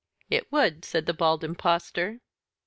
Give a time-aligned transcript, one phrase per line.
[0.31, 2.21] "It would," said the Bald Impostor.